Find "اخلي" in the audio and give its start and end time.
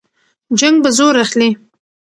1.23-1.49